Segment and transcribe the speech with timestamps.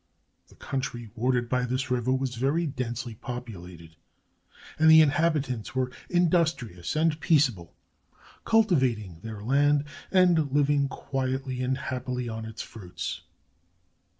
[0.47, 3.95] The coun try watered by this river was very densely populated,
[4.79, 7.75] and the inhabitants were industrious and peaceable,
[8.43, 13.21] cultivating their land, and living quietly and happily on its fruits.